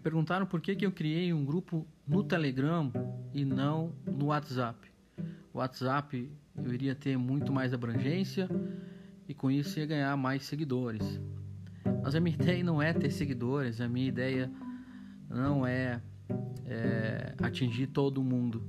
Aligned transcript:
perguntaram 0.00 0.46
por 0.46 0.60
que, 0.60 0.74
que 0.74 0.86
eu 0.86 0.92
criei 0.92 1.32
um 1.32 1.44
grupo 1.44 1.86
no 2.06 2.24
Telegram 2.24 2.92
e 3.32 3.44
não 3.44 3.92
no 4.06 4.26
WhatsApp. 4.26 4.90
O 5.52 5.58
WhatsApp 5.58 6.30
eu 6.56 6.74
iria 6.74 6.94
ter 6.94 7.16
muito 7.16 7.52
mais 7.52 7.72
abrangência 7.72 8.48
e 9.28 9.34
com 9.34 9.50
isso 9.50 9.78
ia 9.78 9.86
ganhar 9.86 10.16
mais 10.16 10.44
seguidores. 10.44 11.20
Mas 12.02 12.14
a 12.14 12.20
minha 12.20 12.34
ideia 12.40 12.64
não 12.64 12.82
é 12.82 12.92
ter 12.92 13.10
seguidores, 13.10 13.80
a 13.80 13.88
minha 13.88 14.08
ideia 14.08 14.50
não 15.28 15.66
é, 15.66 16.00
é 16.66 17.34
atingir 17.42 17.88
todo 17.88 18.22
mundo. 18.22 18.62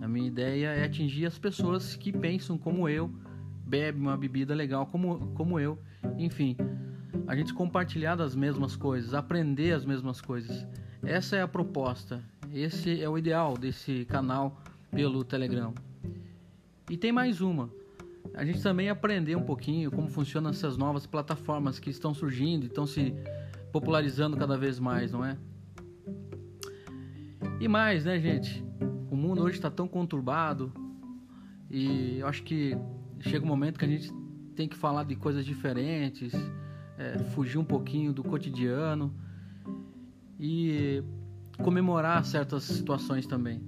A 0.00 0.08
minha 0.08 0.26
ideia 0.26 0.68
é 0.68 0.84
atingir 0.84 1.26
as 1.26 1.38
pessoas 1.38 1.96
que 1.96 2.12
pensam 2.12 2.56
como 2.56 2.88
eu, 2.88 3.10
bebem 3.66 4.00
uma 4.00 4.16
bebida 4.16 4.54
legal 4.54 4.86
como, 4.86 5.18
como 5.34 5.58
eu, 5.58 5.78
enfim, 6.16 6.56
a 7.26 7.36
gente 7.36 7.52
compartilhar 7.54 8.16
das 8.16 8.34
mesmas 8.34 8.76
coisas, 8.76 9.14
aprender 9.14 9.72
as 9.72 9.84
mesmas 9.84 10.20
coisas. 10.20 10.66
Essa 11.02 11.36
é 11.36 11.42
a 11.42 11.48
proposta, 11.48 12.22
esse 12.52 13.02
é 13.02 13.08
o 13.08 13.16
ideal 13.16 13.56
desse 13.56 14.04
canal 14.06 14.60
pelo 14.90 15.24
Telegram. 15.24 15.74
E 16.90 16.96
tem 16.96 17.12
mais 17.12 17.40
uma. 17.40 17.70
A 18.34 18.44
gente 18.44 18.62
também 18.62 18.88
aprender 18.88 19.36
um 19.36 19.42
pouquinho 19.42 19.90
como 19.90 20.08
funcionam 20.08 20.50
essas 20.50 20.76
novas 20.76 21.06
plataformas 21.06 21.78
que 21.78 21.90
estão 21.90 22.12
surgindo 22.12 22.64
e 22.64 22.66
estão 22.66 22.86
se 22.86 23.14
popularizando 23.72 24.36
cada 24.36 24.56
vez 24.56 24.78
mais, 24.78 25.12
não 25.12 25.24
é? 25.24 25.36
E 27.60 27.68
mais, 27.68 28.04
né, 28.04 28.18
gente? 28.18 28.64
O 29.10 29.16
mundo 29.16 29.42
hoje 29.42 29.56
está 29.56 29.70
tão 29.70 29.88
conturbado 29.88 30.72
e 31.70 32.18
eu 32.18 32.26
acho 32.26 32.42
que 32.42 32.76
chega 33.20 33.44
um 33.44 33.48
momento 33.48 33.78
que 33.78 33.84
a 33.84 33.88
gente 33.88 34.12
tem 34.54 34.68
que 34.68 34.76
falar 34.76 35.04
de 35.04 35.16
coisas 35.16 35.44
diferentes, 35.44 36.32
é, 36.98 37.18
fugir 37.18 37.58
um 37.58 37.64
pouquinho 37.64 38.12
do 38.12 38.22
cotidiano 38.22 39.14
e 40.38 41.02
comemorar 41.62 42.24
certas 42.24 42.64
situações 42.64 43.26
também. 43.26 43.62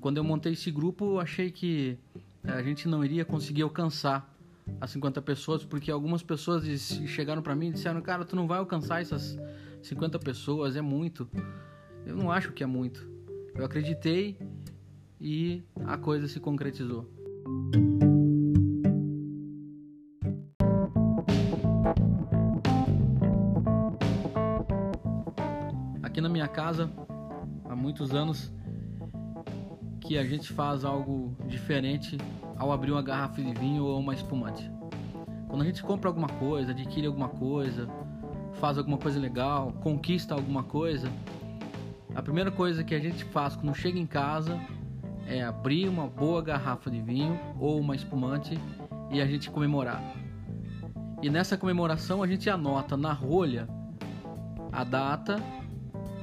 Quando 0.00 0.16
eu 0.16 0.24
montei 0.24 0.52
esse 0.52 0.70
grupo, 0.70 1.18
achei 1.18 1.50
que 1.50 1.98
é, 2.44 2.52
a 2.52 2.62
gente 2.62 2.88
não 2.88 3.04
iria 3.04 3.24
conseguir 3.24 3.62
alcançar 3.62 4.34
as 4.80 4.90
50 4.90 5.20
pessoas, 5.22 5.64
porque 5.64 5.90
algumas 5.90 6.22
pessoas 6.22 6.64
chegaram 7.06 7.42
para 7.42 7.54
mim 7.54 7.68
e 7.68 7.72
disseram: 7.72 8.00
Cara, 8.00 8.24
tu 8.24 8.36
não 8.36 8.46
vai 8.46 8.58
alcançar 8.58 9.00
essas 9.00 9.38
50 9.82 10.18
pessoas, 10.18 10.76
é 10.76 10.82
muito. 10.82 11.28
Eu 12.06 12.16
não 12.16 12.30
acho 12.30 12.52
que 12.52 12.62
é 12.62 12.66
muito. 12.66 13.08
Eu 13.54 13.64
acreditei 13.64 14.38
e 15.20 15.62
a 15.84 15.96
coisa 15.96 16.28
se 16.28 16.38
concretizou. 16.38 17.10
Aqui 26.18 26.22
na 26.24 26.28
minha 26.28 26.48
casa, 26.48 26.90
há 27.70 27.76
muitos 27.76 28.12
anos, 28.12 28.52
que 30.00 30.18
a 30.18 30.24
gente 30.24 30.52
faz 30.52 30.84
algo 30.84 31.36
diferente 31.46 32.18
ao 32.56 32.72
abrir 32.72 32.90
uma 32.90 33.02
garrafa 33.02 33.40
de 33.40 33.54
vinho 33.54 33.84
ou 33.84 34.00
uma 34.00 34.14
espumante. 34.14 34.68
Quando 35.46 35.62
a 35.62 35.64
gente 35.64 35.80
compra 35.80 36.10
alguma 36.10 36.26
coisa, 36.26 36.72
adquire 36.72 37.06
alguma 37.06 37.28
coisa, 37.28 37.88
faz 38.54 38.76
alguma 38.78 38.98
coisa 38.98 39.20
legal, 39.20 39.70
conquista 39.80 40.34
alguma 40.34 40.64
coisa, 40.64 41.08
a 42.16 42.20
primeira 42.20 42.50
coisa 42.50 42.82
que 42.82 42.96
a 42.96 42.98
gente 42.98 43.24
faz 43.26 43.54
quando 43.54 43.72
chega 43.76 43.96
em 43.96 44.06
casa 44.06 44.60
é 45.24 45.44
abrir 45.44 45.88
uma 45.88 46.08
boa 46.08 46.42
garrafa 46.42 46.90
de 46.90 47.00
vinho 47.00 47.38
ou 47.60 47.78
uma 47.78 47.94
espumante 47.94 48.58
e 49.12 49.20
a 49.20 49.24
gente 49.24 49.48
comemorar. 49.52 50.02
E 51.22 51.30
nessa 51.30 51.56
comemoração 51.56 52.24
a 52.24 52.26
gente 52.26 52.50
anota 52.50 52.96
na 52.96 53.12
rolha 53.12 53.68
a 54.72 54.82
data 54.82 55.40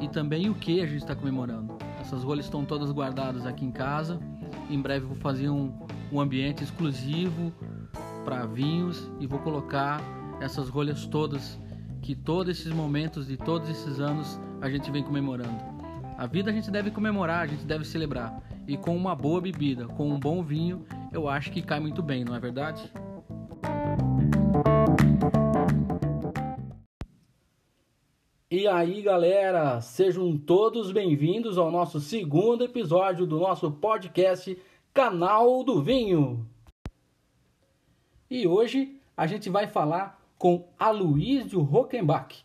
e 0.00 0.08
também 0.08 0.48
o 0.48 0.54
que 0.54 0.80
a 0.80 0.86
gente 0.86 0.98
está 0.98 1.14
comemorando. 1.14 1.76
Essas 2.00 2.22
rolhas 2.22 2.46
estão 2.46 2.64
todas 2.64 2.90
guardadas 2.90 3.46
aqui 3.46 3.64
em 3.64 3.72
casa. 3.72 4.20
Em 4.70 4.80
breve 4.80 5.06
vou 5.06 5.16
fazer 5.16 5.48
um, 5.48 5.72
um 6.12 6.20
ambiente 6.20 6.62
exclusivo 6.62 7.52
para 8.24 8.46
vinhos 8.46 9.10
e 9.18 9.26
vou 9.26 9.38
colocar 9.40 10.00
essas 10.40 10.68
rolhas 10.68 11.06
todas 11.06 11.58
que 12.00 12.14
todos 12.14 12.58
esses 12.58 12.72
momentos 12.72 13.26
de 13.26 13.36
todos 13.36 13.68
esses 13.68 14.00
anos 14.00 14.40
a 14.60 14.70
gente 14.70 14.90
vem 14.90 15.02
comemorando. 15.02 15.58
A 16.16 16.26
vida 16.26 16.50
a 16.50 16.54
gente 16.54 16.70
deve 16.70 16.90
comemorar, 16.90 17.42
a 17.42 17.46
gente 17.46 17.64
deve 17.64 17.84
celebrar. 17.84 18.42
E 18.66 18.76
com 18.76 18.96
uma 18.96 19.14
boa 19.14 19.40
bebida, 19.40 19.86
com 19.86 20.10
um 20.10 20.18
bom 20.18 20.42
vinho, 20.42 20.84
eu 21.12 21.28
acho 21.28 21.50
que 21.50 21.62
cai 21.62 21.80
muito 21.80 22.02
bem, 22.02 22.24
não 22.24 22.34
é 22.34 22.40
verdade? 22.40 22.90
E 28.50 28.66
aí, 28.66 29.02
galera, 29.02 29.78
sejam 29.82 30.34
todos 30.38 30.90
bem-vindos 30.90 31.58
ao 31.58 31.70
nosso 31.70 32.00
segundo 32.00 32.64
episódio 32.64 33.26
do 33.26 33.38
nosso 33.38 33.70
podcast 33.70 34.56
Canal 34.94 35.62
do 35.62 35.82
Vinho. 35.82 36.48
E 38.30 38.46
hoje 38.46 38.98
a 39.14 39.26
gente 39.26 39.50
vai 39.50 39.66
falar 39.66 40.18
com 40.38 40.66
Aloysio 40.78 41.60
Rockenbach. 41.60 42.42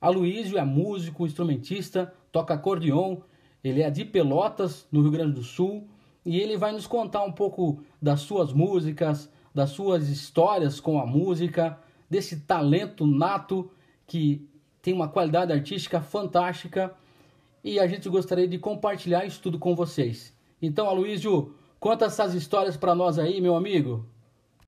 Aloysio 0.00 0.56
é 0.56 0.62
músico, 0.64 1.26
instrumentista, 1.26 2.14
toca 2.30 2.54
acordeon, 2.54 3.16
ele 3.64 3.82
é 3.82 3.90
de 3.90 4.04
Pelotas, 4.04 4.86
no 4.92 5.02
Rio 5.02 5.10
Grande 5.10 5.32
do 5.32 5.42
Sul, 5.42 5.88
e 6.24 6.38
ele 6.38 6.56
vai 6.56 6.70
nos 6.70 6.86
contar 6.86 7.24
um 7.24 7.32
pouco 7.32 7.82
das 8.00 8.20
suas 8.20 8.52
músicas, 8.52 9.28
das 9.52 9.70
suas 9.70 10.10
histórias 10.10 10.78
com 10.78 11.00
a 11.00 11.06
música, 11.06 11.76
desse 12.08 12.42
talento 12.42 13.04
nato 13.04 13.68
que 14.06 14.48
tem 14.82 14.94
uma 14.94 15.08
qualidade 15.08 15.52
artística 15.52 16.00
fantástica 16.00 16.92
e 17.62 17.78
a 17.78 17.86
gente 17.86 18.08
gostaria 18.08 18.48
de 18.48 18.58
compartilhar 18.58 19.24
isso 19.24 19.40
tudo 19.40 19.58
com 19.58 19.74
vocês. 19.74 20.34
Então, 20.60 20.88
Aloysio, 20.88 21.54
conta 21.78 22.06
essas 22.06 22.34
histórias 22.34 22.76
para 22.76 22.94
nós 22.94 23.18
aí, 23.18 23.40
meu 23.40 23.54
amigo. 23.54 24.06